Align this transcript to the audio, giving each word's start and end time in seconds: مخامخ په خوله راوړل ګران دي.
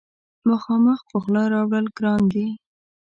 مخامخ 0.49 0.99
په 1.09 1.17
خوله 1.21 1.43
راوړل 1.53 1.85
ګران 1.97 2.21
دي. 2.33 2.47